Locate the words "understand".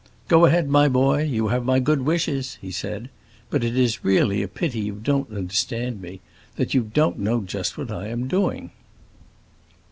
5.31-6.01